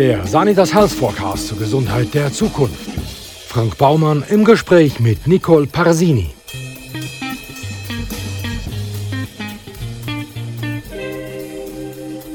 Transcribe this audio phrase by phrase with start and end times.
[0.00, 2.88] Der Sanitas Health Forecast zur Gesundheit der Zukunft.
[3.46, 6.30] Frank Baumann im Gespräch mit Nicole Parsini.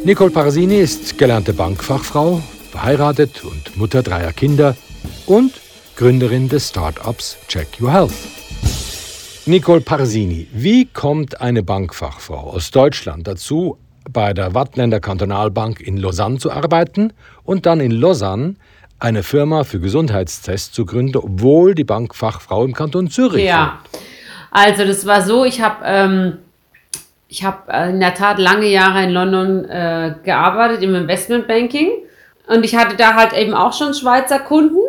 [0.03, 2.39] Nicole Parsini ist gelernte Bankfachfrau,
[2.69, 4.75] verheiratet und Mutter dreier Kinder
[5.25, 5.51] und
[5.95, 8.13] Gründerin des Startups Check Your Health.
[9.47, 13.79] Nicole Parsini, wie kommt eine Bankfachfrau aus Deutschland dazu,
[14.15, 17.11] bei der Wattländer Kantonalbank in Lausanne zu arbeiten
[17.43, 18.55] und dann in Lausanne
[18.97, 23.79] eine Firma für Gesundheitstests zu gründen, obwohl die Bankfachfrau im Kanton Zürich Ja,
[24.51, 26.37] also das war so, ich habe ähm,
[27.27, 31.89] ich habe äh, in der Tat lange Jahre in London äh, gearbeitet im Investmentbanking
[32.47, 34.79] und ich hatte da halt eben auch schon Schweizer Kunden.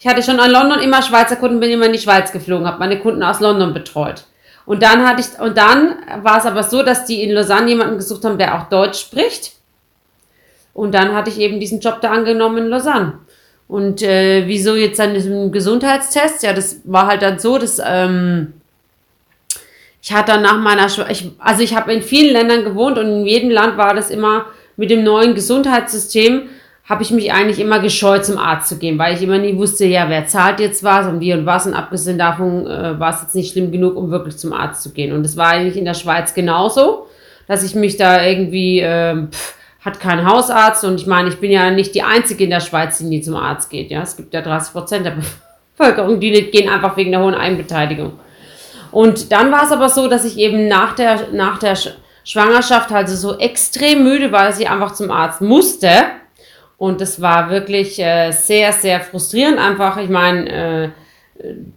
[0.00, 2.80] Ich hatte schon in London immer Schweizer Kunden, bin immer in die Schweiz geflogen, habe
[2.80, 4.24] meine Kunden aus London betreut.
[4.70, 7.96] Und dann hatte ich, und dann war es aber so, dass die in Lausanne jemanden
[7.96, 9.54] gesucht haben, der auch Deutsch spricht.
[10.74, 13.14] Und dann hatte ich eben diesen Job da angenommen in Lausanne.
[13.66, 16.44] Und äh, wieso jetzt dann diesen Gesundheitstest?
[16.44, 18.52] Ja, das war halt dann so, dass ähm,
[20.00, 23.26] ich hatte dann nach meiner, ich, also ich habe in vielen Ländern gewohnt und in
[23.26, 26.48] jedem Land war das immer mit dem neuen Gesundheitssystem
[26.90, 29.84] habe ich mich eigentlich immer gescheut, zum Arzt zu gehen, weil ich immer nie wusste,
[29.84, 31.64] ja, wer zahlt jetzt was und wie und was.
[31.64, 34.90] Und abgesehen davon äh, war es jetzt nicht schlimm genug, um wirklich zum Arzt zu
[34.90, 35.12] gehen.
[35.12, 37.06] Und es war eigentlich in der Schweiz genauso,
[37.46, 41.52] dass ich mich da irgendwie, äh, pff, hat kein Hausarzt und ich meine, ich bin
[41.52, 43.92] ja nicht die Einzige in der Schweiz, die nie zum Arzt geht.
[43.92, 45.14] Ja, es gibt ja 30 Prozent der
[45.78, 48.14] Bevölkerung, die nicht gehen, einfach wegen der hohen Einbeteiligung.
[48.90, 51.78] Und dann war es aber so, dass ich eben nach der, nach der
[52.24, 55.88] Schwangerschaft halt so extrem müde war, dass ich einfach zum Arzt musste
[56.80, 59.98] und das war wirklich äh, sehr, sehr frustrierend einfach.
[59.98, 60.88] Ich meine, äh,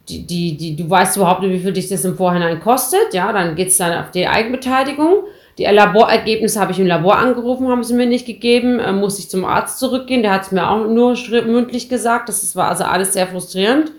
[0.08, 3.14] die, die, die, du weißt überhaupt nicht, wie viel dich das im Vorhinein kostet.
[3.14, 5.26] Ja, dann geht's dann auf die Eigenbeteiligung.
[5.58, 8.80] Die Laborergebnisse habe ich im Labor angerufen, haben sie mir nicht gegeben.
[8.80, 10.22] Äh, muss ich zum Arzt zurückgehen.
[10.22, 12.30] Der hat es mir auch nur mündlich gesagt.
[12.30, 13.92] Das war also alles sehr frustrierend.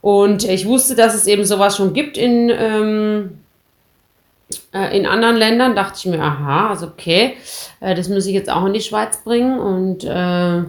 [0.00, 3.41] Und ich wusste, dass es eben sowas schon gibt in, ähm, äh,
[4.72, 7.34] in anderen Ländern dachte ich mir, aha, also okay,
[7.80, 9.58] äh, das muss ich jetzt auch in die Schweiz bringen.
[9.58, 10.62] Und, äh,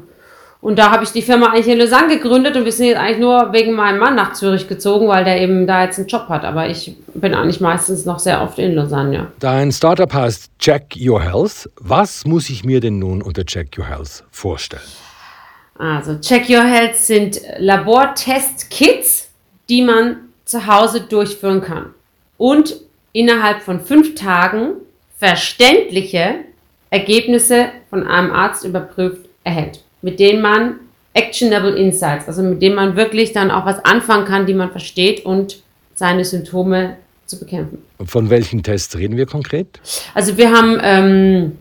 [0.60, 3.20] und da habe ich die Firma eigentlich in Lausanne gegründet und wir sind jetzt eigentlich
[3.20, 6.44] nur wegen meinem Mann nach Zürich gezogen, weil der eben da jetzt einen Job hat.
[6.44, 9.16] Aber ich bin eigentlich meistens noch sehr oft in Lausanne.
[9.16, 9.28] Ja.
[9.40, 11.70] Dein Startup heißt Check Your Health.
[11.80, 14.84] Was muss ich mir denn nun unter Check Your Health vorstellen?
[15.78, 19.30] Also Check Your Health sind Labortest-Kits,
[19.70, 21.94] die man zu Hause durchführen kann.
[22.38, 22.76] Und
[23.14, 24.74] innerhalb von fünf Tagen
[25.18, 26.36] verständliche
[26.90, 30.76] Ergebnisse von einem Arzt überprüft erhält, mit denen man
[31.14, 35.26] actionable Insights, also mit denen man wirklich dann auch was anfangen kann, die man versteht
[35.26, 35.62] und
[35.96, 37.80] seine Symptome zu bekämpfen.
[38.04, 39.68] Von welchen Tests reden wir konkret?
[40.14, 41.58] Also wir haben ähm,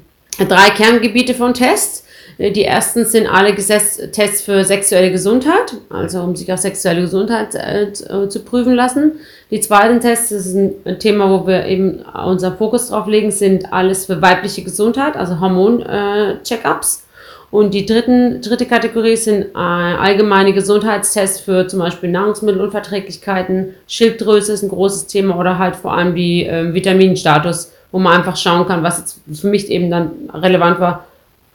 [0.48, 2.01] drei Kerngebiete von Tests.
[2.50, 7.54] Die ersten sind alle Gesetz Tests für sexuelle Gesundheit, also um sich auf sexuelle Gesundheit
[7.54, 9.12] äh, zu prüfen lassen.
[9.52, 13.72] Die zweiten Tests, das ist ein Thema, wo wir eben unseren Fokus drauf legen, sind
[13.72, 16.96] alles für weibliche Gesundheit, also Hormon-Check-ups.
[16.96, 17.12] Äh,
[17.52, 24.62] und die dritten, dritte Kategorie sind äh, allgemeine Gesundheitstests für zum Beispiel Nahrungsmittelunverträglichkeiten, Schilddrüse ist
[24.62, 28.82] ein großes Thema oder halt vor allem die äh, Vitaminstatus, wo man einfach schauen kann,
[28.82, 31.04] was jetzt für mich eben dann relevant war,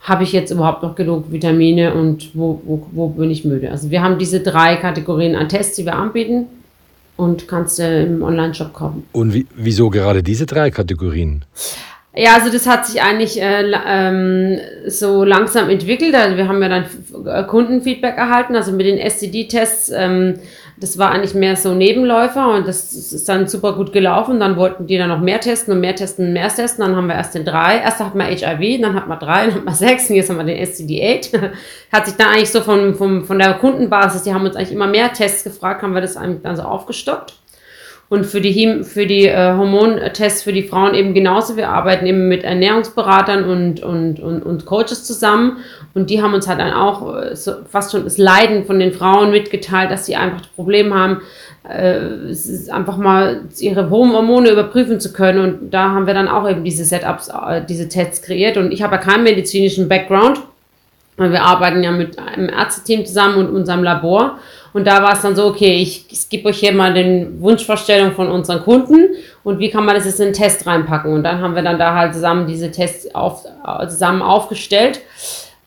[0.01, 3.71] habe ich jetzt überhaupt noch genug Vitamine und wo, wo, wo bin ich müde.
[3.71, 6.45] Also wir haben diese drei Kategorien an Tests, die wir anbieten
[7.17, 9.03] und kannst du im Online-Shop kaufen.
[9.11, 11.43] Und wie, wieso gerade diese drei Kategorien?
[12.15, 16.15] Ja, also das hat sich eigentlich äh, ähm, so langsam entwickelt.
[16.15, 19.91] Also wir haben ja dann Kundenfeedback erhalten, also mit den STD-Tests.
[19.93, 20.39] Ähm,
[20.79, 24.39] das war eigentlich mehr so Nebenläufer und das ist dann super gut gelaufen.
[24.39, 26.85] Dann wollten die dann noch mehr testen und mehr testen und mehr testen.
[26.85, 27.79] Dann haben wir erst den drei.
[27.79, 30.37] Erst hat man HIV, dann hat man drei, dann hat man sechs und jetzt haben
[30.37, 31.51] wir den STD8.
[31.91, 34.87] hat sich dann eigentlich so von, von, von der Kundenbasis, die haben uns eigentlich immer
[34.87, 37.33] mehr Tests gefragt, haben wir das eigentlich dann so aufgestockt.
[38.09, 41.57] Und für die, für die äh, Hormontests für die Frauen eben genauso.
[41.57, 45.57] Wir arbeiten eben mit Ernährungsberatern und, und, und, und Coaches zusammen.
[45.93, 48.93] Und die haben uns halt dann auch äh, so fast schon das Leiden von den
[48.93, 51.21] Frauen mitgeteilt, dass sie einfach das Problem haben,
[51.67, 55.39] äh, einfach mal ihre Hormone überprüfen zu können.
[55.39, 58.55] Und da haben wir dann auch eben diese Setups, äh, diese Tests kreiert.
[58.55, 60.39] Und ich habe ja keinen medizinischen Background.
[61.17, 64.37] Wir arbeiten ja mit einem Ärzteteam zusammen und unserem Labor.
[64.73, 68.29] Und da war es dann so, okay, ich, gebe euch hier mal den Wunschvorstellung von
[68.29, 71.11] unseren Kunden und wie kann man das jetzt in den Test reinpacken.
[71.11, 73.45] Und dann haben wir dann da halt zusammen diese Tests auf,
[73.87, 74.99] zusammen aufgestellt,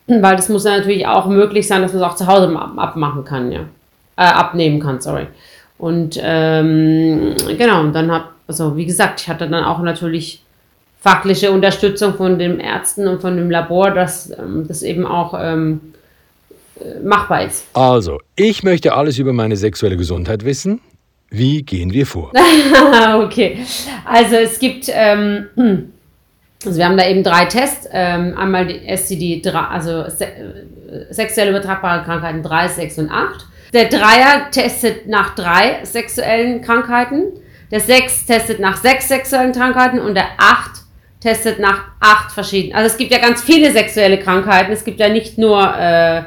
[0.07, 3.25] weil das muss ja natürlich auch möglich sein, dass man es auch zu Hause abmachen
[3.25, 3.61] kann, ja.
[4.17, 5.27] Äh, abnehmen kann, sorry.
[5.79, 10.43] Und ähm, genau, und dann habe, also wie gesagt, ich hatte dann auch natürlich
[11.01, 15.81] fachliche Unterstützung von den Ärzten und von dem Labor, dass ähm, das eben auch ähm,
[16.79, 17.65] äh, machbar ist.
[17.73, 20.81] Also, ich möchte alles über meine sexuelle Gesundheit wissen.
[21.31, 22.33] Wie gehen wir vor?
[23.23, 23.59] okay,
[24.05, 25.93] also es gibt, ähm, hm,
[26.65, 27.89] also wir haben da eben drei Tests.
[27.93, 33.47] Ähm, einmal die STD, also se äh, sexuell übertragbare Krankheiten 3, 6 und 8.
[33.73, 37.33] Der Dreier testet nach drei sexuellen Krankheiten.
[37.71, 40.81] Der 6 testet nach sechs sexuellen Krankheiten und der 8
[41.21, 42.75] testet nach acht verschiedenen.
[42.75, 44.73] Also es gibt ja ganz viele sexuelle Krankheiten.
[44.73, 46.23] Es gibt ja nicht nur äh,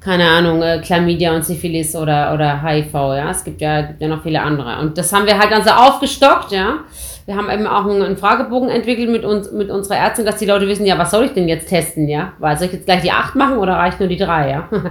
[0.00, 3.30] keine Ahnung, äh, Chlamydia und Syphilis oder, oder HIV, ja.
[3.30, 4.80] Es gibt ja, gibt ja noch viele andere.
[4.80, 6.78] Und das haben wir halt dann so aufgestockt, ja.
[7.26, 10.46] Wir haben eben auch einen, einen Fragebogen entwickelt mit uns, mit unserer Ärztin, dass die
[10.46, 12.32] Leute wissen, ja, was soll ich denn jetzt testen, ja?
[12.38, 14.68] Weil soll ich jetzt gleich die acht machen oder reicht nur die drei, ja?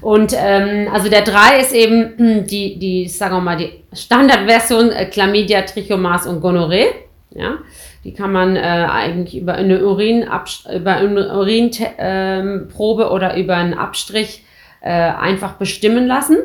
[0.00, 5.06] Und ähm, also der 3 ist eben die, die, sagen wir mal, die Standardversion äh,
[5.06, 6.84] Chlamydia, Trichomas und Gonorrhoe.
[7.38, 7.58] Ja?
[8.04, 10.26] Die kann man äh, eigentlich über eine, Urin
[10.74, 14.44] über Urinprobe ähm, oder über einen Abstrich
[14.80, 16.38] äh, einfach bestimmen lassen.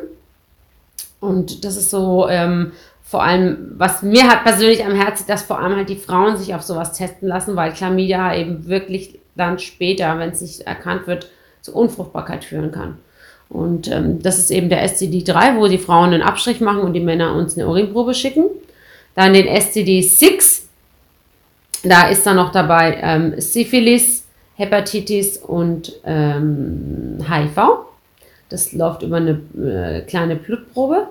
[1.20, 5.60] Und das ist so ähm, vor allem, was mir halt persönlich am Herzen, dass vor
[5.60, 10.18] allem halt die Frauen sich auf sowas testen lassen, weil Chlamydia eben wirklich dann später,
[10.18, 11.30] wenn es nicht erkannt wird,
[11.60, 12.98] zu Unfruchtbarkeit führen kann.
[13.48, 17.00] Und ähm, das ist eben der SCD3, wo die Frauen einen Abstrich machen und die
[17.00, 18.46] Männer uns eine Urinprobe schicken.
[19.14, 20.63] Dann den SCD6,
[21.84, 24.24] da ist dann noch dabei ähm, Syphilis,
[24.56, 27.86] Hepatitis und ähm, HIV.
[28.48, 31.08] Das läuft über eine äh, kleine Blutprobe,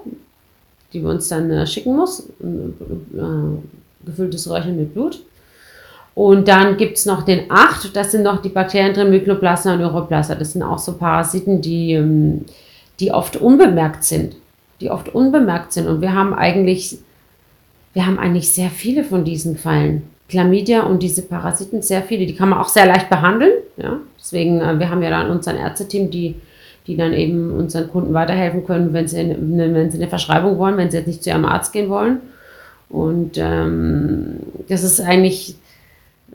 [0.91, 2.27] die wir uns dann äh, schicken muss.
[2.41, 2.73] Ein,
[3.13, 5.21] äh, gefülltes Röhrchen mit Blut.
[6.15, 9.81] Und dann gibt es noch den 8, das sind noch die Bakterien drin, Mykloplasma und
[9.81, 10.35] Uroplasma.
[10.35, 12.45] Das sind auch so Parasiten, die, ähm,
[12.99, 14.35] die oft unbemerkt sind.
[14.79, 15.87] Die oft unbemerkt sind.
[15.87, 16.99] Und wir haben eigentlich,
[17.93, 20.03] wir haben eigentlich sehr viele von diesen Fällen.
[20.29, 22.25] Chlamydia und diese Parasiten sehr viele.
[22.25, 23.53] Die kann man auch sehr leicht behandeln.
[23.77, 23.99] Ja?
[24.19, 26.35] Deswegen, äh, wir haben ja dann unser Ärzteteam, die,
[26.87, 30.77] die dann eben unseren Kunden weiterhelfen können, wenn sie, eine, wenn sie eine Verschreibung wollen,
[30.77, 32.19] wenn sie jetzt nicht zu ihrem Arzt gehen wollen.
[32.89, 34.37] Und ähm,
[34.69, 35.55] das ist eigentlich,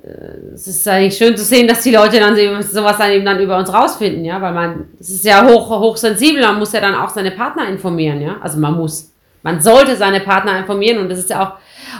[0.02, 3.40] äh, es ist eigentlich schön zu sehen, dass die Leute dann sowas dann eben dann
[3.40, 6.96] über uns rausfinden, ja, weil man, es ist ja hoch, hochsensibel, man muss ja dann
[6.96, 9.12] auch seine Partner informieren, ja, also man muss,
[9.42, 11.52] man sollte seine Partner informieren und das ist ja auch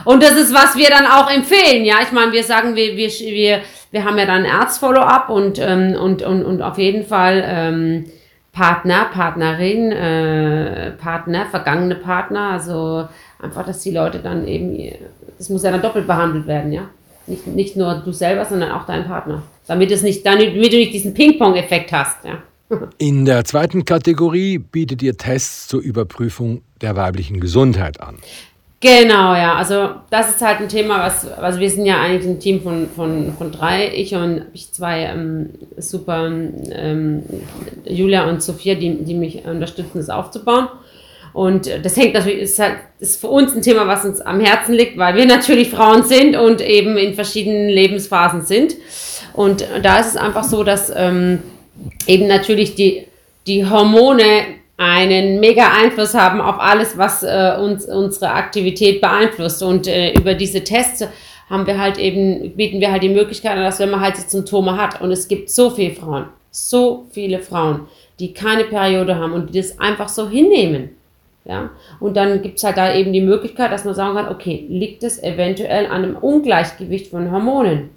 [0.05, 1.95] und das ist, was wir dann auch empfehlen, ja.
[2.03, 6.21] Ich meine, wir sagen, wir, wir, wir, wir haben ja dann Erz-Follow-up und, ähm, und,
[6.21, 8.05] und, und auf jeden Fall ähm,
[8.51, 12.51] Partner, Partnerin, äh, Partner, vergangene Partner.
[12.51, 13.07] Also
[13.41, 14.77] einfach, dass die Leute dann eben,
[15.37, 16.89] das muss ja dann doppelt behandelt werden, ja.
[17.27, 19.43] Nicht, nicht nur du selber, sondern auch dein Partner.
[19.67, 22.39] Damit, es nicht, damit du nicht diesen Ping-Pong-Effekt hast, ja.
[22.97, 28.17] In der zweiten Kategorie bietet ihr Tests zur Überprüfung der weiblichen Gesundheit an.
[28.81, 29.55] Genau, ja.
[29.55, 32.87] Also das ist halt ein Thema, was, also wir sind ja eigentlich ein Team von,
[32.95, 37.23] von, von drei, ich und ich zwei ähm, super ähm,
[37.85, 40.69] Julia und Sophia, die, die mich unterstützen, das aufzubauen.
[41.33, 44.73] Und das hängt natürlich, ist halt, ist für uns ein Thema, was uns am Herzen
[44.73, 48.75] liegt, weil wir natürlich Frauen sind und eben in verschiedenen Lebensphasen sind.
[49.33, 51.39] Und da ist es einfach so, dass ähm,
[52.07, 53.05] eben natürlich die,
[53.47, 59.61] die Hormone einen mega Einfluss haben auf alles, was äh, uns unsere Aktivität beeinflusst.
[59.61, 61.05] Und äh, über diese Tests
[61.49, 65.01] haben wir halt eben, bieten wir halt die Möglichkeit, dass wenn man halt Symptome hat,
[65.01, 67.87] und es gibt so viele Frauen, so viele Frauen,
[68.19, 70.91] die keine Periode haben und die das einfach so hinnehmen.
[71.45, 71.71] Ja?
[71.99, 75.03] Und dann gibt es halt da eben die Möglichkeit, dass man sagen kann, okay, liegt
[75.03, 77.89] es eventuell an einem Ungleichgewicht von Hormonen?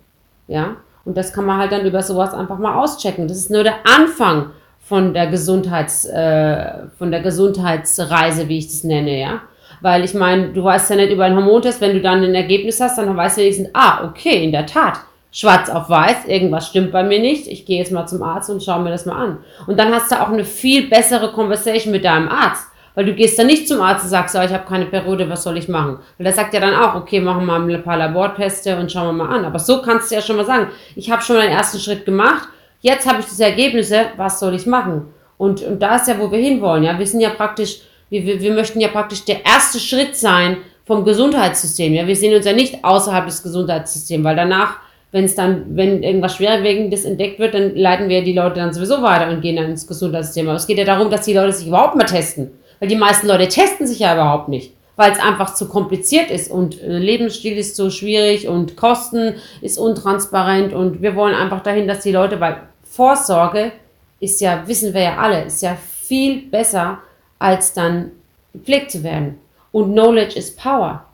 [0.49, 0.77] Ja?
[1.05, 3.29] Und das kann man halt dann über sowas einfach mal auschecken.
[3.29, 8.85] Das ist nur der Anfang von der Gesundheits, äh, von der Gesundheitsreise, wie ich das
[8.85, 9.41] nenne, ja.
[9.81, 12.81] Weil ich meine, du weißt ja nicht über einen Hormontest, wenn du dann ein Ergebnis
[12.81, 15.01] hast, dann weißt du wenigstens, ah, okay, in der Tat,
[15.33, 18.63] schwarz auf weiß, irgendwas stimmt bei mir nicht, ich gehe jetzt mal zum Arzt und
[18.63, 19.39] schaue mir das mal an.
[19.67, 22.67] Und dann hast du auch eine viel bessere Conversation mit deinem Arzt.
[22.95, 25.43] Weil du gehst dann nicht zum Arzt und sagst, oh, ich habe keine Periode, was
[25.43, 25.99] soll ich machen?
[26.19, 29.17] Weil der sagt ja dann auch, okay, machen wir mal ein paar Laborteste und schauen
[29.17, 29.45] wir mal an.
[29.45, 32.05] Aber so kannst du ja schon mal sagen, ich habe schon mal den ersten Schritt
[32.05, 32.49] gemacht
[32.83, 35.07] jetzt habe ich diese Ergebnisse, was soll ich machen?
[35.39, 36.85] Und, und da ist ja, wo wir hinwollen.
[36.85, 37.81] Ja, wir sind ja praktisch,
[38.11, 41.95] wir, wir, wir möchten ja praktisch der erste Schritt sein vom Gesundheitssystem.
[41.95, 44.77] Ja, wir sehen uns ja nicht außerhalb des Gesundheitssystems, weil danach,
[45.11, 49.03] wenn es dann, wenn irgendwas Schwerwiegendes entdeckt wird, dann leiten wir die Leute dann sowieso
[49.03, 50.49] weiter und gehen dann ins Gesundheitssystem.
[50.49, 52.51] Aber es geht ja darum, dass die Leute sich überhaupt mal testen.
[52.83, 56.51] Weil die meisten Leute testen sich ja überhaupt nicht weil es einfach zu kompliziert ist
[56.51, 61.89] und äh, Lebensstil ist so schwierig und Kosten ist untransparent und wir wollen einfach dahin,
[61.89, 63.73] dass die Leute, weil Vorsorge
[64.21, 66.99] ist ja, wissen wir ja alle, ist ja viel besser,
[67.39, 68.11] als dann
[68.53, 69.39] gepflegt zu werden.
[69.73, 71.05] Und Knowledge is Power.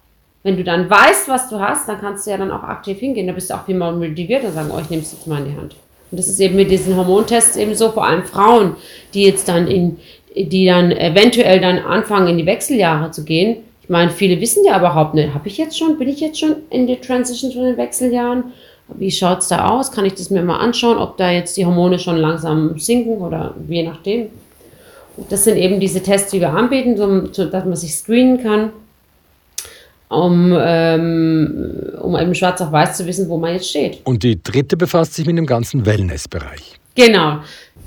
[0.42, 3.28] Wenn du dann weißt, was du hast, dann kannst du ja dann auch aktiv hingehen.
[3.28, 5.38] Da bist du auch viel mal motiviert und sagen, oh, ich nehme es jetzt mal
[5.38, 5.76] in die Hand.
[6.10, 8.76] Und das ist eben mit diesen Hormontests eben so, vor allem Frauen,
[9.14, 9.98] die jetzt dann in,
[10.47, 13.59] die dann eventuell dann anfangen, in die Wechseljahre zu gehen.
[13.83, 16.57] Ich meine, viele wissen ja überhaupt nicht, habe ich jetzt schon, bin ich jetzt schon
[16.71, 18.45] in der Transition zu den Wechseljahren?
[18.95, 19.92] Wie schaut es da aus?
[19.92, 23.54] Kann ich das mir mal anschauen, ob da jetzt die Hormone schon langsam sinken oder
[23.68, 24.28] je nachdem.
[25.28, 26.97] Das sind eben diese Tests, die wir anbieten,
[27.33, 28.71] so, dass man sich screenen kann,
[30.09, 34.00] um, ähm, um eben schwarz auf weiß zu wissen, wo man jetzt steht.
[34.04, 36.78] Und die dritte befasst sich mit dem ganzen Wellnessbereich.
[36.95, 37.38] Genau.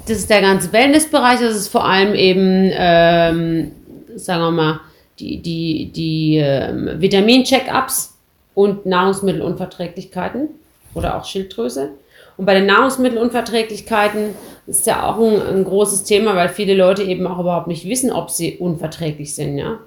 [0.08, 1.40] Das ist der ganze Wellnessbereich.
[1.40, 3.72] Das ist vor allem eben, ähm,
[4.16, 4.80] sagen wir mal,
[5.20, 8.18] die, die, die ähm, Vitamin-Check-ups
[8.56, 10.50] und Nahrungsmittelunverträglichkeiten
[10.94, 11.92] oder auch Schilddrüse.
[12.38, 17.28] Und bei den Nahrungsmittelunverträglichkeiten ist ja auch ein, ein, großes Thema, weil viele Leute eben
[17.28, 19.58] auch überhaupt nicht wissen, ob sie unverträglich sind.
[19.58, 19.78] Ja?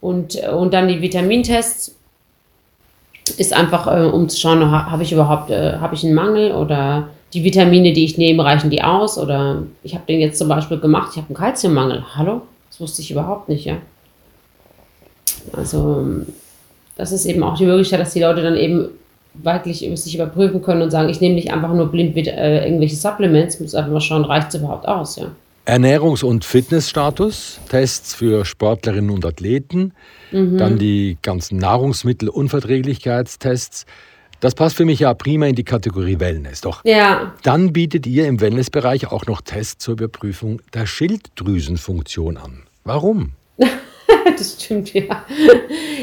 [0.00, 1.96] Und, und dann die Vitamintests
[3.36, 7.08] ist einfach, äh, um zu schauen, habe ich überhaupt äh, habe ich einen Mangel oder
[7.34, 9.18] die Vitamine, die ich nehme, reichen die aus?
[9.18, 12.04] Oder ich habe den jetzt zum Beispiel gemacht, ich habe einen Kalziummangel.
[12.14, 12.42] Hallo?
[12.70, 13.78] Das wusste ich überhaupt nicht, ja.
[15.52, 16.06] Also,
[16.96, 18.88] das ist eben auch die Möglichkeit, dass die Leute dann eben
[19.34, 22.94] wirklich sich überprüfen können und sagen, ich nehme nicht einfach nur blind mit, äh, irgendwelche
[22.94, 25.26] Supplements, muss einfach mal schauen, reicht es überhaupt aus, ja.
[25.66, 29.94] Ernährungs- und Fitnessstatus, Tests für Sportlerinnen und Athleten,
[30.30, 30.58] mhm.
[30.58, 33.86] dann die ganzen Nahrungsmittelunverträglichkeitstests.
[34.44, 36.60] Das passt für mich ja prima in die Kategorie Wellness.
[36.60, 37.32] Doch ja.
[37.44, 42.64] dann bietet ihr im Wellnessbereich auch noch Tests zur Überprüfung der Schilddrüsenfunktion an.
[42.84, 43.32] Warum?
[43.56, 45.24] das stimmt, ja.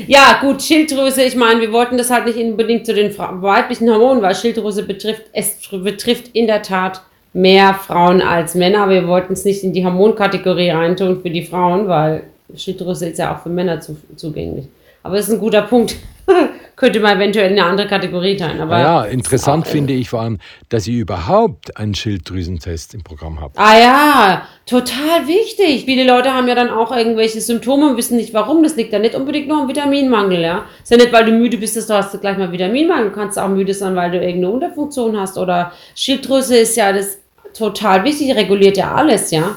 [0.07, 4.23] Ja, gut, Schilddrüse, ich meine, wir wollten das halt nicht unbedingt zu den weiblichen Hormonen,
[4.23, 8.89] weil Schilddrüse betrifft, es betrifft in der Tat mehr Frauen als Männer.
[8.89, 12.23] Wir wollten es nicht in die Hormonkategorie reintun für die Frauen, weil
[12.55, 14.65] Schilddrüse ist ja auch für Männer zu, zugänglich.
[15.03, 15.95] Aber das ist ein guter Punkt.
[16.81, 18.59] könnte man eventuell in eine andere Kategorie teilen.
[18.59, 23.55] Aber ja, interessant finde ich vor allem, dass ihr überhaupt einen Schilddrüsentest im Programm habt.
[23.59, 25.85] Ah ja, total wichtig.
[25.85, 28.63] Viele Leute haben ja dann auch irgendwelche Symptome und wissen nicht warum.
[28.63, 30.41] Das liegt ja nicht unbedingt nur am Vitaminmangel.
[30.41, 30.65] Ja?
[30.81, 33.09] Ist ja nicht, weil du müde bist, dass du hast gleich mal Vitaminmangel.
[33.09, 35.37] Du kannst auch müde sein, weil du irgendeine Unterfunktion hast.
[35.37, 37.19] Oder Schilddrüse ist ja das
[37.55, 39.51] total wichtig, reguliert ja alles, ja.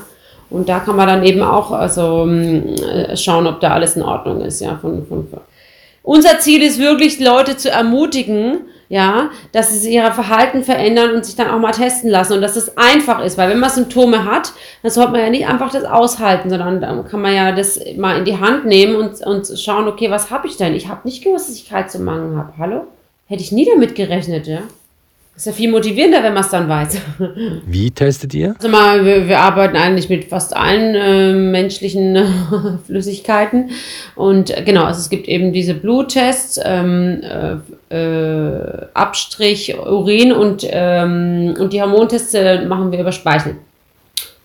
[0.51, 4.43] Und da kann man dann eben auch also, äh, schauen, ob da alles in Ordnung
[4.43, 5.27] ist, ja, von, von,
[6.05, 11.35] unser Ziel ist wirklich, Leute zu ermutigen, ja, dass sie ihre Verhalten verändern und sich
[11.35, 14.53] dann auch mal testen lassen und dass es einfach ist, weil wenn man Symptome hat,
[14.83, 18.19] dann sollte man ja nicht einfach das aushalten, sondern dann kann man ja das mal
[18.19, 20.75] in die Hand nehmen und, und schauen, okay, was habe ich denn?
[20.75, 22.53] Ich habe nicht gewusst, dass ich Kalziummangel habe.
[22.59, 22.87] Hallo?
[23.27, 24.61] Hätte ich nie damit gerechnet, ja?
[25.37, 26.97] Ist ja viel motivierender, wenn man es dann weiß.
[27.67, 28.55] Wie testet ihr?
[28.57, 32.25] Also mal, wir, wir arbeiten eigentlich mit fast allen äh, menschlichen äh,
[32.87, 33.71] Flüssigkeiten.
[34.15, 37.21] Und äh, genau, also es gibt eben diese Bluttests, ähm,
[37.91, 43.57] äh, äh, Abstrich, Urin und, ähm, und die Hormontests äh, machen wir über Speichel.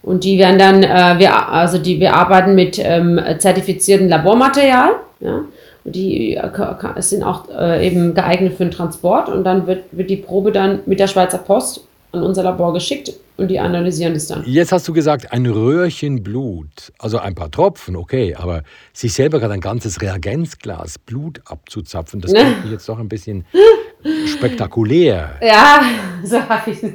[0.01, 0.81] Und die werden dann,
[1.19, 4.91] wir, also die, wir arbeiten mit ähm, zertifiziertem Labormaterial.
[5.19, 5.41] Ja?
[5.83, 10.17] Die äh, sind auch äh, eben geeignet für den Transport und dann wird, wird die
[10.17, 14.43] Probe dann mit der Schweizer Post an unser Labor geschickt und die analysieren das dann.
[14.45, 19.39] Jetzt hast du gesagt, ein Röhrchen Blut, also ein paar Tropfen, okay, aber sich selber
[19.39, 23.45] gerade ein ganzes Reagenzglas Blut abzuzapfen, das klingt mir jetzt doch ein bisschen
[24.25, 25.35] spektakulär.
[25.41, 25.81] Ja,
[26.23, 26.91] so habe ich es.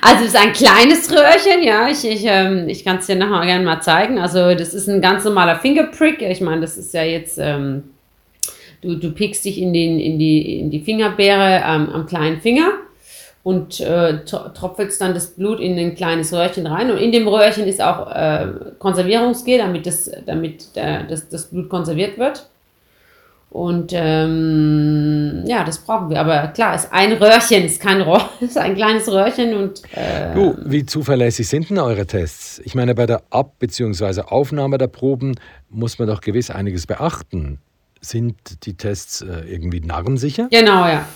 [0.00, 1.88] Also es ist ein kleines Röhrchen, ja.
[1.88, 4.18] Ich, ich, ähm, ich kann es dir nachher gerne mal zeigen.
[4.18, 6.22] Also das ist ein ganz normaler Fingerprick.
[6.22, 7.84] Ich meine, das ist ja jetzt, ähm,
[8.80, 12.72] du, du pickst dich in, den, in, die, in die Fingerbeere ähm, am kleinen Finger
[13.42, 16.90] und äh, tropfelst dann das Blut in ein kleines Röhrchen rein.
[16.90, 18.46] Und in dem Röhrchen ist auch äh,
[18.78, 22.48] Konservierungsgel, damit, das, damit äh, das, das Blut konserviert wird.
[23.54, 26.18] Und ähm, ja, das brauchen wir.
[26.18, 29.80] Aber klar, ist ein Röhrchen, ist kein Rohr, ist ein kleines Röhrchen und.
[29.94, 32.60] Äh, du, wie zuverlässig sind denn eure Tests?
[32.64, 34.22] Ich meine, bei der Ab- bzw.
[34.22, 35.36] Aufnahme der Proben
[35.70, 37.60] muss man doch gewiss einiges beachten.
[38.00, 40.48] Sind die Tests äh, irgendwie narrensicher?
[40.50, 41.06] Genau, ja.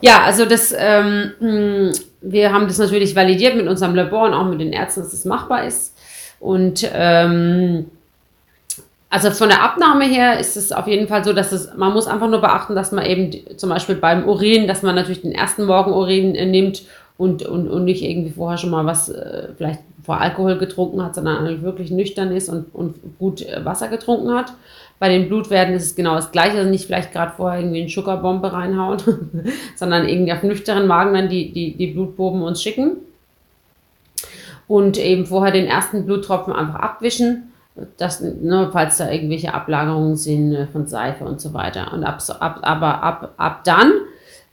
[0.00, 4.48] Ja, also das, ähm, hm, wir haben das natürlich validiert mit unserem Labor und auch
[4.48, 5.96] mit den Ärzten, dass das machbar ist.
[6.40, 7.86] Und ähm,
[9.10, 12.06] also von der Abnahme her ist es auf jeden Fall so, dass es, man muss
[12.06, 15.66] einfach nur beachten, dass man eben zum Beispiel beim Urin, dass man natürlich den ersten
[15.66, 16.82] Morgen Urin äh, nimmt
[17.18, 21.16] und, und, und nicht irgendwie vorher schon mal was äh, vielleicht vor Alkohol getrunken hat,
[21.16, 24.52] sondern wirklich nüchtern ist und, und gut äh, Wasser getrunken hat.
[25.00, 27.90] Bei den Blutwerten ist es genau das gleiche, also nicht vielleicht gerade vorher irgendwie eine
[27.90, 28.98] Sugarbombe reinhauen,
[29.76, 32.98] sondern irgendwie auf nüchternen Magen dann die, die, die Blutproben uns schicken.
[34.68, 37.49] Und eben vorher den ersten Bluttropfen einfach abwischen
[37.96, 41.92] das, ne, falls da irgendwelche Ablagerungen sind äh, von Seife und so weiter.
[41.92, 43.92] Und ab, ab, aber ab, ab dann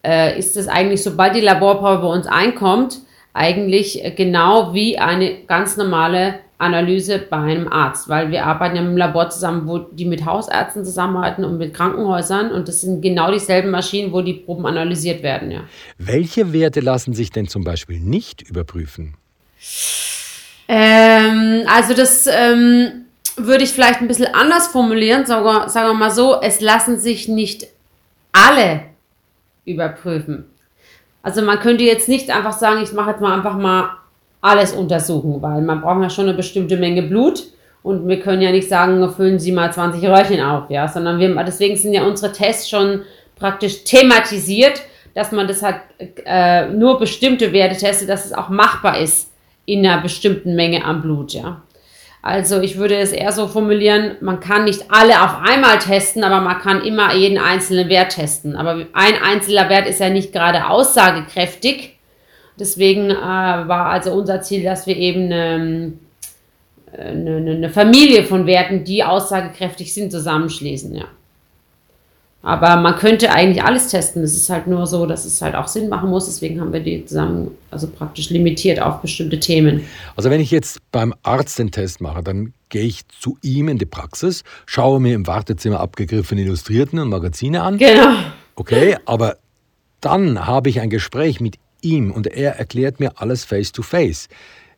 [0.05, 2.99] äh, ist es eigentlich, sobald die Laborprobe bei uns einkommt,
[3.33, 9.29] eigentlich genau wie eine ganz normale Analyse bei einem Arzt, weil wir arbeiten im Labor
[9.29, 14.11] zusammen, wo die mit Hausärzten zusammenarbeiten und mit Krankenhäusern und das sind genau dieselben Maschinen,
[14.11, 15.51] wo die Proben analysiert werden.
[15.51, 15.59] Ja.
[15.99, 19.13] Welche Werte lassen sich denn zum Beispiel nicht überprüfen?
[20.67, 23.05] Ähm, also das ähm,
[23.37, 27.27] würde ich vielleicht ein bisschen anders formulieren, sagen sagen wir mal so, es lassen sich
[27.27, 27.67] nicht
[28.31, 28.81] alle
[29.65, 30.45] überprüfen.
[31.21, 33.89] Also man könnte jetzt nicht einfach sagen, ich mache jetzt mal einfach mal
[34.41, 37.43] alles untersuchen, weil man braucht ja schon eine bestimmte Menge Blut
[37.83, 41.43] und wir können ja nicht sagen, füllen Sie mal 20 Röhrchen auf, ja, sondern wir,
[41.43, 43.01] deswegen sind ja unsere Tests schon
[43.35, 44.81] praktisch thematisiert,
[45.13, 45.81] dass man das halt
[46.25, 49.31] äh, nur bestimmte Werte testet, dass es auch machbar ist
[49.65, 51.61] in einer bestimmten Menge an Blut, ja.
[52.21, 56.41] Also ich würde es eher so formulieren, man kann nicht alle auf einmal testen, aber
[56.41, 58.55] man kann immer jeden einzelnen Wert testen.
[58.55, 61.97] Aber ein einzelner Wert ist ja nicht gerade aussagekräftig.
[62.59, 65.93] Deswegen äh, war also unser Ziel, dass wir eben eine,
[66.97, 70.95] eine, eine Familie von Werten, die aussagekräftig sind, zusammenschließen.
[70.95, 71.05] Ja.
[72.47, 74.23] Aber man könnte eigentlich alles testen.
[74.23, 76.27] Es ist halt nur so, dass es halt auch Sinn machen muss.
[76.27, 79.85] Deswegen haben wir die zusammen, also praktisch limitiert auf bestimmte Themen.
[80.15, 83.77] Also wenn ich jetzt beim Arzt den Test mache, dann gehe ich zu ihm in
[83.79, 87.79] die Praxis, schaue mir im Wartezimmer abgegriffene Illustrierten und Magazine an.
[87.79, 88.15] Genau.
[88.55, 89.35] Okay, aber
[89.99, 94.29] dann habe ich ein Gespräch mit ihm und er erklärt mir alles face to face.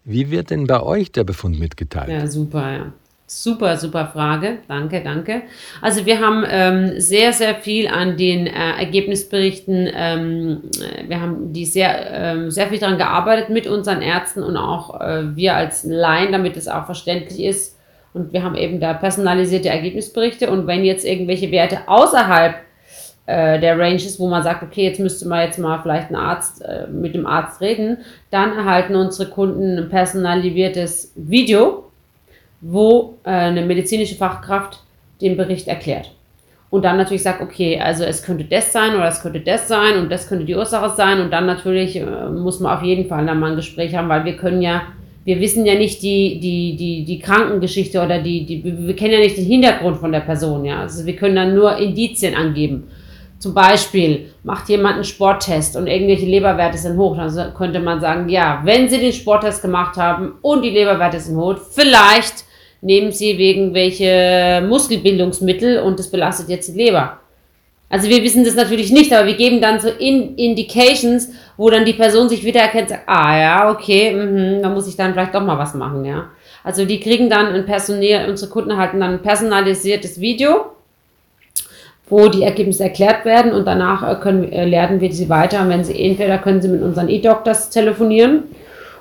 [0.04, 2.10] Wie wird denn bei euch der Befund mitgeteilt?
[2.10, 2.94] Ja, super, ja.
[3.32, 4.58] Super, super Frage.
[4.68, 5.44] Danke, danke.
[5.84, 10.62] Also wir haben ähm, sehr, sehr viel an den äh, Ergebnisberichten, ähm,
[11.08, 15.36] wir haben die sehr, ähm, sehr viel daran gearbeitet mit unseren Ärzten und auch äh,
[15.36, 17.78] wir als Laien, damit es auch verständlich ist.
[18.16, 22.56] Und wir haben eben da personalisierte Ergebnisberichte und wenn jetzt irgendwelche Werte außerhalb
[23.28, 26.64] äh, der Ranges, wo man sagt, okay, jetzt müsste man jetzt mal vielleicht einen Arzt,
[26.64, 28.00] äh, mit dem Arzt reden,
[28.32, 31.89] dann erhalten unsere Kunden ein personalisiertes Video
[32.62, 34.80] wo äh, eine medizinische Fachkraft
[35.22, 36.12] den Bericht erklärt.
[36.70, 39.98] Und dann natürlich sagt, okay, also es könnte das sein oder es könnte das sein
[39.98, 41.20] und das könnte die Ursache sein.
[41.20, 44.24] Und dann natürlich äh, muss man auf jeden Fall dann mal ein Gespräch haben, weil
[44.26, 44.84] wir können ja,
[45.26, 49.20] wir wissen ja nicht die, die, die, die Krankengeschichte oder die, die, wir kennen ja
[49.20, 50.82] nicht den Hintergrund von der Person, ja.
[50.82, 52.88] Also wir können dann nur Indizien angeben.
[53.40, 58.28] Zum Beispiel macht jemand einen Sporttest und irgendwelche Leberwerte sind hoch, dann könnte man sagen,
[58.28, 62.44] ja, wenn Sie den Sporttest gemacht haben und die Leberwerte sind hoch, vielleicht
[62.82, 67.20] nehmen sie wegen welche Muskelbildungsmittel und das belastet jetzt die Leber.
[67.90, 71.86] Also wir wissen das natürlich nicht, aber wir geben dann so in Indications, wo dann
[71.86, 75.44] die Person sich wiedererkennt, sagt, ah ja, okay, mh, da muss ich dann vielleicht doch
[75.44, 76.26] mal was machen, ja.
[76.64, 80.66] Also die kriegen dann ein personell, unsere Kunden erhalten dann ein personalisiertes Video,
[82.10, 85.62] wo die Ergebnisse erklärt werden und danach äh, können, äh, lernen wir sie weiter.
[85.62, 88.44] Und wenn sie entweder können sie mit unseren E-Doctors telefonieren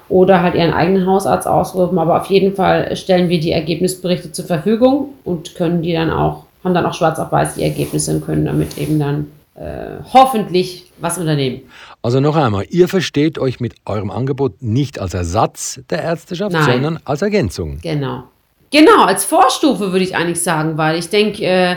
[0.08, 1.98] oder halt ihren eigenen Hausarzt ausrufen.
[1.98, 6.44] Aber auf jeden Fall stellen wir die Ergebnisberichte zur Verfügung und können die dann auch,
[6.64, 10.92] haben dann auch schwarz auf weiß die Ergebnisse und können damit eben dann äh, hoffentlich
[11.00, 11.62] was unternehmen.
[12.02, 16.64] Also noch einmal, ihr versteht euch mit eurem Angebot nicht als Ersatz der Ärzteschaft, Nein.
[16.64, 17.78] sondern als Ergänzung.
[17.82, 18.24] Genau.
[18.70, 21.76] Genau, als Vorstufe würde ich eigentlich sagen, weil ich denke, äh,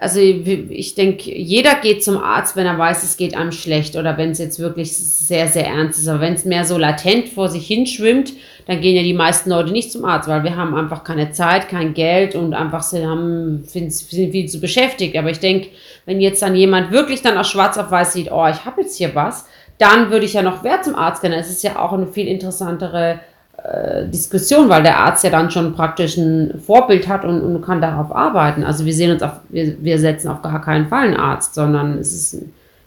[0.00, 4.18] also ich denke, jeder geht zum Arzt, wenn er weiß, es geht einem schlecht oder
[4.18, 6.08] wenn es jetzt wirklich sehr, sehr ernst ist.
[6.08, 8.32] Aber wenn es mehr so latent vor sich hinschwimmt,
[8.66, 11.68] dann gehen ja die meisten Leute nicht zum Arzt, weil wir haben einfach keine Zeit,
[11.68, 15.16] kein Geld und einfach sind, haben, sind viel zu beschäftigt.
[15.16, 15.68] Aber ich denke,
[16.04, 18.96] wenn jetzt dann jemand wirklich dann auch schwarz auf weiß sieht, oh, ich habe jetzt
[18.96, 19.46] hier was,
[19.78, 21.32] dann würde ich ja noch wer zum Arzt gehen.
[21.32, 23.20] Es ist ja auch eine viel interessantere
[23.66, 27.80] äh, Diskussion, weil der Arzt ja dann schon praktisch ein Vorbild hat und, und kann
[27.80, 28.62] darauf arbeiten.
[28.62, 31.98] Also wir sehen uns auf, wir, wir setzen auf gar keinen Fall einen Arzt, sondern
[31.98, 32.42] es ist,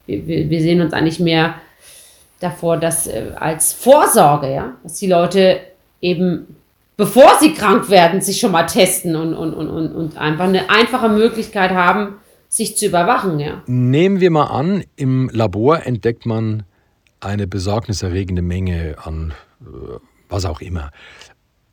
[0.05, 1.55] wir, wir sehen uns eigentlich mehr
[2.39, 5.59] davor, dass äh, als Vorsorge, ja, dass die Leute
[6.01, 6.55] eben
[6.95, 11.07] bevor sie krank werden, sich schon mal testen und, und, und, und, einfach eine einfache
[11.07, 12.15] Möglichkeit haben,
[12.49, 13.39] sich zu überwachen.
[13.39, 13.63] Ja.
[13.67, 16.63] Nehmen wir mal an, im Labor entdeckt man
[17.21, 20.91] eine besorgniserregende Menge an äh, was auch immer.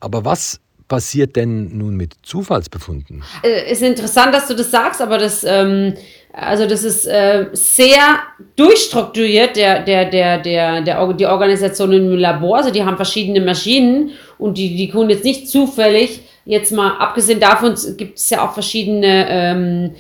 [0.01, 3.23] Aber was passiert denn nun mit Zufallsbefunden?
[3.43, 5.95] Äh, ist interessant, dass du das sagst, aber das, ähm,
[6.33, 8.19] also das ist äh, sehr
[8.57, 12.59] durchstrukturiert, der, der, der, der, der, die Organisation im Labor.
[12.59, 17.41] Also die haben verschiedene Maschinen und die, die können jetzt nicht zufällig, jetzt mal abgesehen
[17.41, 19.95] davon gibt es ja auch verschiedene ähm,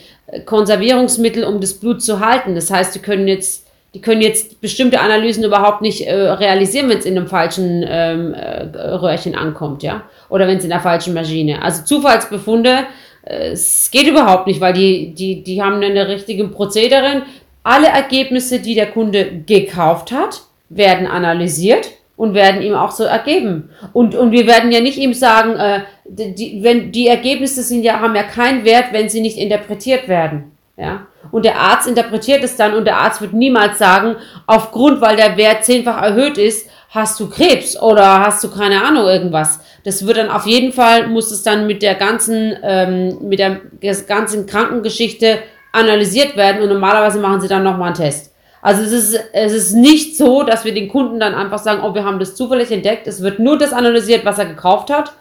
[0.44, 2.54] Konservierungsmittel, um das Blut zu halten.
[2.54, 6.98] Das heißt, die können jetzt die können jetzt bestimmte Analysen überhaupt nicht äh, realisieren, wenn
[6.98, 10.02] es in einem falschen ähm, äh, Röhrchen ankommt, ja.
[10.28, 11.62] Oder wenn es in der falschen Maschine.
[11.62, 12.86] Also Zufallsbefunde,
[13.24, 17.22] äh, es geht überhaupt nicht, weil die, die, die haben eine richtige Prozederin.
[17.62, 23.70] Alle Ergebnisse, die der Kunde gekauft hat, werden analysiert und werden ihm auch so ergeben.
[23.92, 28.00] Und, und wir werden ja nicht ihm sagen, äh, die, wenn, die Ergebnisse sind ja,
[28.00, 30.52] haben ja keinen Wert, wenn sie nicht interpretiert werden.
[30.76, 31.06] Ja?
[31.30, 35.36] Und der Arzt interpretiert es dann und der Arzt wird niemals sagen, aufgrund, weil der
[35.36, 39.60] Wert zehnfach erhöht ist, hast du Krebs oder hast du keine Ahnung irgendwas.
[39.84, 43.60] Das wird dann auf jeden Fall, muss es dann mit der ganzen, ähm, mit der
[44.06, 45.38] ganzen Krankengeschichte
[45.72, 48.32] analysiert werden und normalerweise machen sie dann nochmal einen Test.
[48.62, 51.94] Also es ist, es ist nicht so, dass wir den Kunden dann einfach sagen, oh,
[51.94, 53.06] wir haben das zufällig entdeckt.
[53.06, 55.12] Es wird nur das analysiert, was er gekauft hat.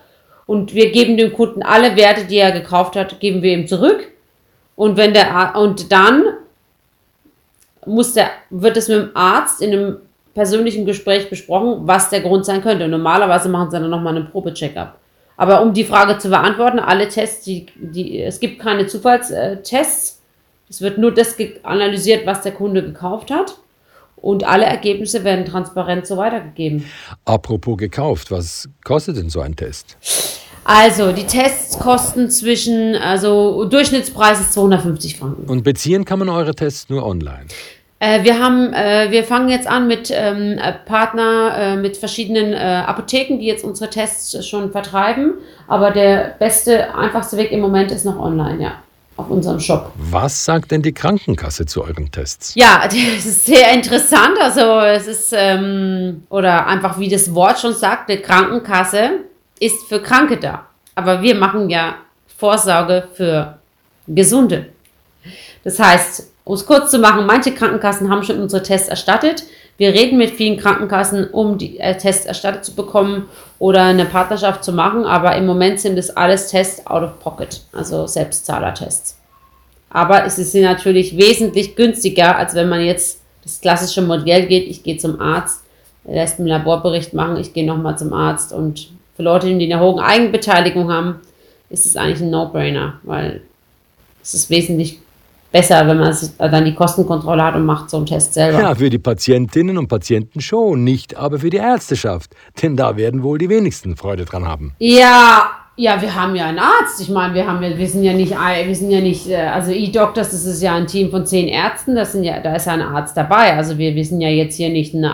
[0.47, 4.07] Und wir geben dem Kunden alle Werte, die er gekauft hat, geben wir ihm zurück.
[4.75, 6.23] Und wenn der und dann
[7.85, 9.97] muss der, wird es mit dem Arzt in einem
[10.33, 12.85] persönlichen Gespräch besprochen, was der Grund sein könnte.
[12.85, 14.97] Und normalerweise machen sie dann nochmal einen Probecheck-up.
[15.37, 20.21] Aber um die Frage zu beantworten, alle Tests, die, die, es gibt keine Zufallstests.
[20.69, 23.57] Es wird nur das analysiert, was der Kunde gekauft hat.
[24.15, 26.85] Und alle Ergebnisse werden transparent so weitergegeben.
[27.25, 29.97] Apropos gekauft, was kostet denn so ein Test?
[30.65, 35.47] Also, die Tests kosten zwischen, also Durchschnittspreis ist 250 Franken.
[35.47, 37.45] Und beziehen kann man eure Tests nur online?
[37.99, 42.53] Äh, wir haben, äh, wir fangen jetzt an mit ähm, äh, Partner, äh, mit verschiedenen
[42.53, 45.35] äh, Apotheken, die jetzt unsere Tests schon vertreiben.
[45.67, 48.71] Aber der beste, einfachste Weg im Moment ist noch online, ja
[49.17, 49.93] auf unserem Shop.
[49.95, 52.53] Was sagt denn die Krankenkasse zu euren Tests?
[52.55, 54.37] Ja, das ist sehr interessant.
[54.41, 59.21] Also es ist, ähm, oder einfach wie das Wort schon sagt, eine Krankenkasse
[59.59, 60.65] ist für Kranke da.
[60.95, 61.95] Aber wir machen ja
[62.37, 63.57] Vorsorge für
[64.07, 64.67] Gesunde.
[65.63, 69.43] Das heißt, um es kurz zu machen, manche Krankenkassen haben schon unsere Tests erstattet.
[69.77, 73.27] Wir reden mit vielen Krankenkassen, um die äh, Tests erstattet zu bekommen
[73.59, 77.61] oder eine Partnerschaft zu machen, aber im Moment sind es alles Tests out of pocket,
[77.73, 79.17] also Selbstzahlertests.
[79.89, 84.83] Aber es ist natürlich wesentlich günstiger, als wenn man jetzt das klassische Modell geht, ich
[84.83, 85.61] gehe zum Arzt,
[86.05, 90.03] lässt einen Laborbericht machen, ich gehe nochmal zum Arzt und für Leute, die eine hohe
[90.03, 91.15] Eigenbeteiligung haben,
[91.69, 93.41] ist es eigentlich ein No-Brainer, weil
[94.21, 94.99] es ist wesentlich
[95.51, 98.59] besser, wenn man dann die Kostenkontrolle hat und macht so einen Test selber.
[98.59, 102.35] Ja, für die Patientinnen und Patienten schon, nicht aber für die Ärzteschaft.
[102.61, 104.75] Denn da werden wohl die wenigsten Freude dran haben.
[104.79, 106.99] Ja, ja, wir haben ja einen Arzt.
[106.99, 109.71] Ich meine, wir haben ja, wir sind ja nicht, wir sind ja nicht, äh, also
[109.71, 112.73] E-Doctors, das ist ja ein Team von zehn Ärzten, das sind ja, da ist ja
[112.73, 113.53] ein Arzt dabei.
[113.55, 115.13] Also wir, sind ja jetzt hier nicht eine,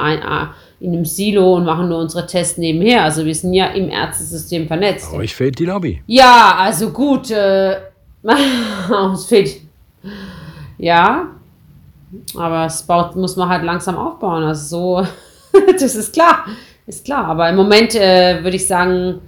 [0.82, 3.04] in einem Silo und machen nur unsere Tests nebenher.
[3.04, 5.13] Also wir sind ja im Ärztesystem vernetzt.
[5.13, 6.02] euch fehlt die Lobby.
[6.08, 7.78] Ja, also gut, äh,
[8.89, 9.62] uns fehlt
[10.78, 11.28] ja,
[12.36, 14.44] aber es baut, muss man halt langsam aufbauen.
[14.44, 15.08] Also so,
[15.80, 16.46] das ist klar,
[16.88, 17.26] ist klar.
[17.26, 19.22] Aber im Moment äh, würde ich sagen,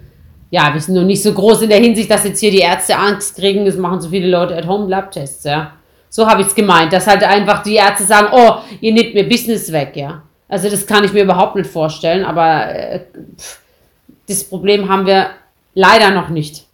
[0.49, 2.97] ja, wir sind noch nicht so groß in der Hinsicht, dass jetzt hier die Ärzte
[2.97, 5.73] Angst kriegen, es machen so viele Leute At-Home-Lab-Tests, ja.
[6.09, 9.27] So habe ich es gemeint, dass halt einfach die Ärzte sagen, oh, ihr nehmt mir
[9.27, 10.23] Business weg, ja.
[10.53, 12.99] Also das kann ich mir überhaupt nicht vorstellen, aber äh,
[13.39, 13.59] pff,
[14.27, 15.31] das Problem haben wir
[15.73, 16.67] leider noch nicht.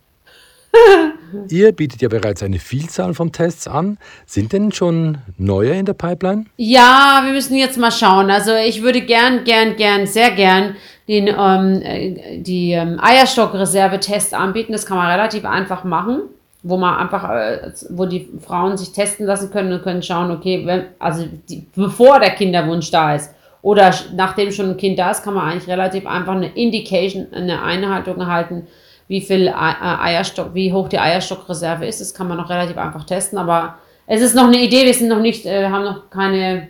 [1.49, 3.97] Ihr bietet ja bereits eine Vielzahl von Tests an.
[4.25, 6.47] Sind denn schon neue in der Pipeline?
[6.57, 8.29] Ja, wir müssen jetzt mal schauen.
[8.29, 10.75] Also ich würde gern, gern, gern, sehr gern
[11.07, 14.73] den, ähm, äh, die ähm, Eierstockreserve-Test anbieten.
[14.73, 16.23] Das kann man relativ einfach machen,
[16.63, 20.63] wo man einfach, äh, wo die Frauen sich testen lassen können und können schauen, okay,
[20.65, 25.23] wenn, also die, bevor der Kinderwunsch da ist oder nachdem schon ein Kind da ist,
[25.23, 28.67] kann man eigentlich relativ einfach eine Indication, eine Einhaltung erhalten
[29.09, 31.99] wie viel äh, Eierstock, wie hoch die Eierstockreserve ist.
[31.99, 34.85] Das kann man noch relativ einfach testen, aber es ist noch eine Idee.
[34.85, 36.69] Wir sind noch nicht, äh, haben noch keine,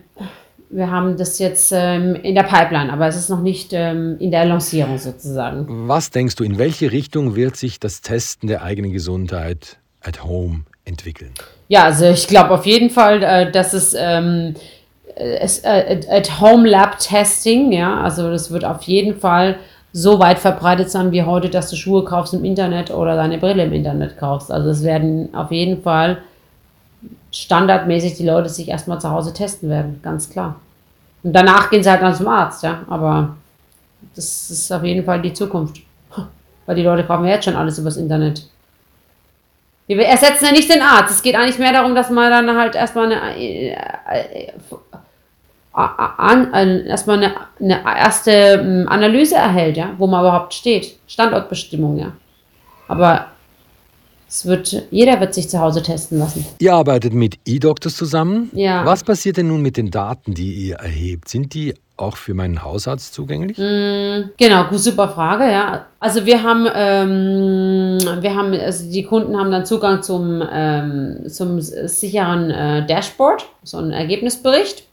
[0.70, 4.32] wir haben das jetzt ähm, in der Pipeline, aber es ist noch nicht ähm, in
[4.32, 5.68] der Lancierung sozusagen.
[5.88, 10.62] Was denkst du, in welche Richtung wird sich das Testen der eigenen Gesundheit at home
[10.86, 11.34] entwickeln?
[11.68, 14.56] Ja, also ich glaube auf jeden Fall, äh, dass es ähm,
[15.20, 19.58] äh, at Home Lab Testing, ja, also das wird auf jeden Fall
[19.92, 23.64] so weit verbreitet sein wie heute, dass du Schuhe kaufst im Internet oder deine Brille
[23.64, 24.52] im Internet kaufst.
[24.52, 26.20] Also es werden auf jeden Fall
[27.32, 30.56] standardmäßig die Leute sich erstmal zu Hause testen werden, ganz klar.
[31.24, 32.82] Und danach gehen sie halt dann zum Arzt, ja.
[32.90, 33.36] Aber
[34.16, 35.82] das ist auf jeden Fall die Zukunft.
[36.66, 38.48] Weil die Leute kaufen ja jetzt schon alles übers Internet.
[39.88, 41.16] Wir ersetzen ja nicht den Arzt.
[41.16, 44.52] Es geht eigentlich mehr darum, dass man dann halt erstmal eine äh, äh,
[45.74, 50.98] an, an, erstmal eine, eine erste ähm, Analyse erhält, ja, wo man überhaupt steht.
[51.08, 52.12] Standortbestimmung, ja.
[52.88, 53.28] Aber
[54.28, 56.46] es wird, jeder wird sich zu Hause testen lassen.
[56.60, 58.52] Ihr arbeitet mit E-Doctors zusammen.
[58.54, 58.86] Ja.
[58.86, 61.30] Was passiert denn nun mit den Daten, die ihr erhebt?
[61.30, 63.58] Sind die auch für meinen Hausarzt zugänglich?
[63.58, 65.88] Mm, genau, super Frage, ja.
[66.00, 71.60] Also wir haben, ähm, wir haben, also die Kunden haben dann Zugang zum, ähm, zum
[71.60, 74.89] sicheren äh, Dashboard, so ein Ergebnisbericht.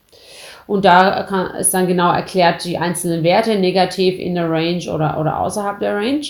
[0.66, 5.18] Und da kann, ist dann genau erklärt die einzelnen Werte, negativ, in der Range oder,
[5.20, 6.26] oder außerhalb der Range.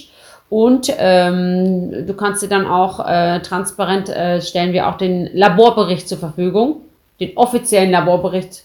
[0.49, 6.09] Und ähm, du kannst dir dann auch äh, transparent äh, stellen wir auch den Laborbericht
[6.09, 6.83] zur Verfügung,
[7.19, 8.65] den offiziellen Laborbericht.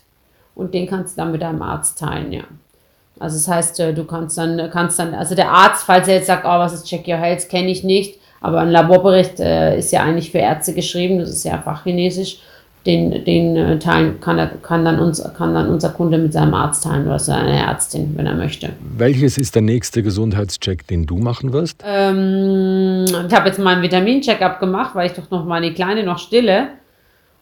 [0.54, 2.44] Und den kannst du dann mit deinem Arzt teilen, ja.
[3.20, 6.28] Also das heißt, äh, du kannst dann, kannst dann, also der Arzt, falls er jetzt
[6.28, 9.92] sagt, oh, was ist Check Your Health, kenne ich nicht, aber ein Laborbericht äh, ist
[9.92, 12.40] ja eigentlich für Ärzte geschrieben, das ist ja fachchinesisch.
[12.86, 16.56] Den, den äh, teilen kann, er, kann, dann uns, kann dann unser Kunde mit seinem
[16.56, 18.70] Arzt teilen oder seiner Ärztin, wenn er möchte.
[18.98, 21.84] Welches ist der nächste Gesundheitscheck, den du machen wirst?
[21.86, 26.18] Ähm, ich habe jetzt mal einen Vitamin-Check-up gemacht, weil ich doch noch meine Kleine noch
[26.18, 26.70] stille.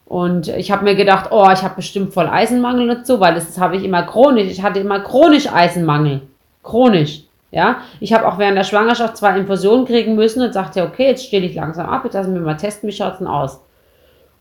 [0.09, 3.57] Und ich habe mir gedacht, oh, ich habe bestimmt voll Eisenmangel und so, weil das
[3.59, 4.49] habe ich immer chronisch.
[4.49, 6.21] Ich hatte immer chronisch Eisenmangel.
[6.63, 7.23] Chronisch.
[7.51, 11.25] Ja, ich habe auch während der Schwangerschaft zwei Infusionen kriegen müssen und sagte, okay, jetzt
[11.25, 13.59] stehe ich langsam ab, jetzt lassen wir mal testen, wie schaut es denn aus.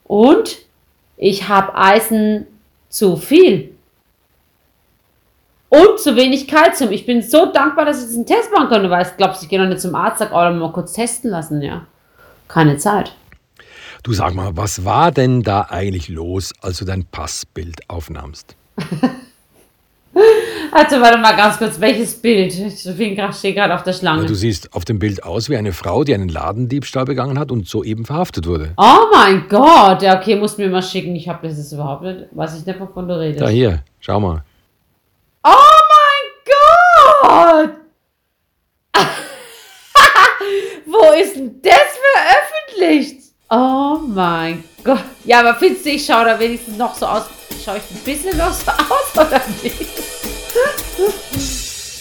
[0.05, 0.59] Und
[1.19, 2.47] ich habe Eisen
[2.89, 3.75] zu viel.
[5.69, 6.93] Und zu wenig Kalzium.
[6.93, 9.61] Ich bin so dankbar, dass ich diesen Test machen konnte, weil ich glaube, ich gehe
[9.61, 11.87] noch nicht zum Arzt, sage, oh, mal kurz testen lassen, ja.
[12.47, 13.15] Keine Zeit.
[14.03, 18.57] Du sag mal, was war denn da eigentlich los, als du dein Passbild aufnahmst?
[20.73, 22.55] Also warte mal ganz kurz, welches Bild?
[22.55, 24.23] Ich stehe gerade auf der Schlange.
[24.23, 27.51] Ja, du siehst auf dem Bild aus wie eine Frau, die einen Ladendiebstahl begangen hat
[27.51, 28.73] und soeben verhaftet wurde.
[28.77, 31.15] Oh mein Gott, ja okay, musst mir mal schicken.
[31.17, 33.41] Ich habe das überhaupt nicht, weiß ich nicht, wovon du redest.
[33.41, 34.45] Da hier, schau mal.
[35.45, 35.51] Oh
[35.95, 37.71] mein Gott!
[40.87, 41.99] Wo ist denn das
[42.75, 43.23] veröffentlicht?
[43.51, 45.05] Oh mein Gott.
[45.25, 47.25] Ja, aber findest du, ich schaue da wenigstens noch so aus.
[47.65, 50.18] Schaue ich ein bisschen noch so aus oder nicht?